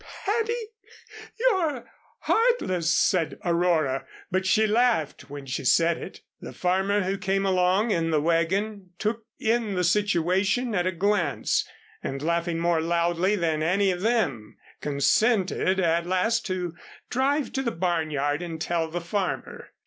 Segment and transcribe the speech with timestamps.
[0.25, 0.55] "Patty,
[1.39, 1.91] you're
[2.21, 6.21] heartless," said Aurora, but she laughed when she said it.
[6.39, 11.69] The farmer who came along in the wagon took in the situation at a glance
[12.01, 16.73] and laughing more loudly than any of them, consented at last to
[17.11, 19.69] drive to the barnyard and tell the farmer.